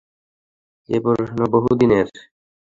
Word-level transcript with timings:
এ 0.89 0.97
প্রশ্ন 1.03 1.39
বহুদিনের। 1.53 2.07